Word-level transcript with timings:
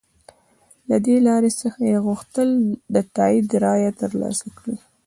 له 0.89 0.97
دې 1.05 1.15
لارې 1.27 1.51
څخه 1.61 1.81
یې 1.91 1.97
غوښتل 2.07 2.49
د 2.95 2.97
تایید 3.15 3.47
رایه 3.65 3.91
تر 3.99 4.11
لاسه 4.21 4.47
کړي. 4.57 4.75